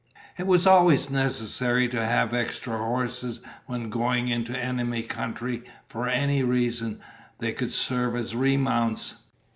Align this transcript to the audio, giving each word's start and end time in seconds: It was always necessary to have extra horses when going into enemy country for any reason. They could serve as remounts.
It 0.35 0.47
was 0.47 0.65
always 0.65 1.11
necessary 1.11 1.87
to 1.89 2.03
have 2.03 2.33
extra 2.33 2.75
horses 2.75 3.39
when 3.67 3.91
going 3.91 4.29
into 4.29 4.51
enemy 4.57 5.03
country 5.03 5.61
for 5.85 6.07
any 6.07 6.41
reason. 6.41 6.99
They 7.37 7.53
could 7.53 7.71
serve 7.71 8.15
as 8.15 8.33
remounts. 8.33 9.13